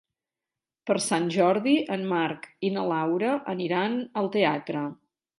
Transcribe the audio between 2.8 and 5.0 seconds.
Laura aniran al teatre.